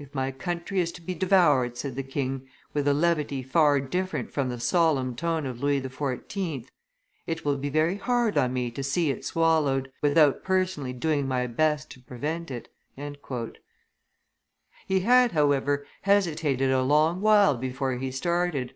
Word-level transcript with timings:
"If 0.00 0.16
my 0.16 0.32
country 0.32 0.80
is 0.80 0.90
to 0.90 1.00
be 1.00 1.14
devoured," 1.14 1.76
said 1.76 1.94
the 1.94 2.02
king, 2.02 2.48
with 2.74 2.88
a 2.88 2.92
levity 2.92 3.40
far 3.40 3.78
different 3.78 4.32
from 4.32 4.48
the 4.48 4.58
solemn 4.58 5.14
tone 5.14 5.46
of 5.46 5.62
Louis 5.62 5.80
XIV., 5.80 6.66
"it 7.28 7.44
will 7.44 7.56
be 7.56 7.68
very 7.68 7.94
hard 7.96 8.36
on 8.36 8.52
me 8.52 8.72
to 8.72 8.82
see 8.82 9.12
it 9.12 9.24
swallowed 9.24 9.92
without 10.02 10.42
personally 10.42 10.92
doing 10.92 11.28
my 11.28 11.46
best 11.46 11.88
to 11.92 12.00
prevent 12.00 12.50
it." 12.50 12.68
He 14.88 15.00
had, 15.04 15.30
however, 15.30 15.86
hesitated 16.02 16.72
a 16.72 16.82
long 16.82 17.20
while 17.20 17.56
before 17.56 17.92
he 17.94 18.10
started. 18.10 18.74